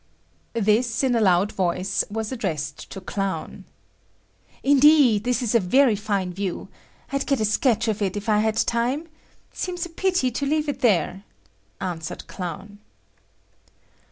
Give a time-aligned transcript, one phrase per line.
[0.53, 3.65] ……"This in a loud voice was addressed to Clown.
[4.63, 6.69] "Indeed, this is a fine view.
[7.11, 9.07] I'd get a sketch of it if I had time.
[9.53, 11.23] Seems a pity to leave it there,"
[11.79, 12.79] answered Clown.